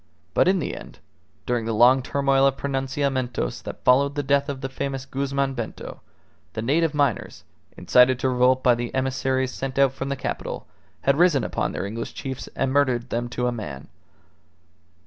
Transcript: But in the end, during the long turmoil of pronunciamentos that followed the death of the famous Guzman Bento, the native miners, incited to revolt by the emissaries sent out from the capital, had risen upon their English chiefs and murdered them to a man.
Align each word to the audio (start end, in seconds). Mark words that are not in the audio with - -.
But 0.33 0.47
in 0.47 0.57
the 0.57 0.75
end, 0.75 0.97
during 1.45 1.65
the 1.65 1.75
long 1.75 2.01
turmoil 2.01 2.47
of 2.47 2.57
pronunciamentos 2.57 3.61
that 3.61 3.83
followed 3.83 4.15
the 4.15 4.23
death 4.23 4.49
of 4.49 4.61
the 4.61 4.67
famous 4.67 5.05
Guzman 5.05 5.53
Bento, 5.53 6.01
the 6.53 6.63
native 6.63 6.95
miners, 6.95 7.43
incited 7.77 8.17
to 8.17 8.29
revolt 8.29 8.63
by 8.63 8.73
the 8.73 8.95
emissaries 8.95 9.51
sent 9.51 9.77
out 9.77 9.91
from 9.93 10.09
the 10.09 10.15
capital, 10.15 10.65
had 11.01 11.19
risen 11.19 11.43
upon 11.43 11.71
their 11.71 11.85
English 11.85 12.15
chiefs 12.15 12.49
and 12.55 12.73
murdered 12.73 13.11
them 13.11 13.29
to 13.29 13.45
a 13.45 13.51
man. 13.51 13.89